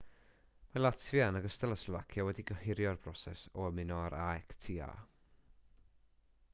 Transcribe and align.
mae 0.69 0.79
latfia 0.81 1.27
yn 1.33 1.35
ogystal 1.39 1.75
â 1.75 1.77
slofacia 1.81 2.25
wedi 2.29 2.45
gohirio'r 2.51 2.97
broses 3.03 3.43
o 3.65 3.67
ymuno 3.75 4.01
â'r 4.07 4.15
acta 4.21 4.93